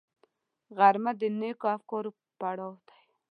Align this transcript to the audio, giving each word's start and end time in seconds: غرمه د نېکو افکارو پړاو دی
غرمه 0.77 1.11
د 1.21 1.23
نېکو 1.39 1.65
افکارو 1.75 2.11
پړاو 2.39 2.71
دی 2.87 2.99